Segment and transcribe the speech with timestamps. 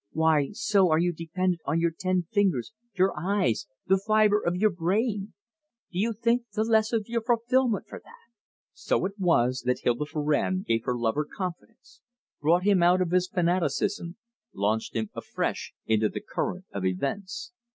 [0.13, 4.71] Why, so are you dependent on your ten fingers, your eyes, the fiber of your
[4.71, 5.35] brain!
[5.91, 8.31] Do you think the less of your fulfillment for that?"
[8.73, 12.01] So it was that Hilda Farrand gave her lover confidence,
[12.41, 14.17] brought him out from his fanaticism,
[14.55, 17.51] launched him afresh into the current of events.